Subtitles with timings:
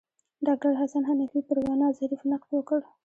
[0.45, 2.79] ډاکتر حسن حنفي پر وینا ظریف نقد وکړ.